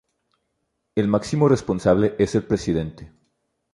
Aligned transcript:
El 0.95 1.07
máximo 1.07 1.47
responsable 1.47 2.15
es 2.17 2.33
el 2.33 2.41
presidente. 2.43 3.11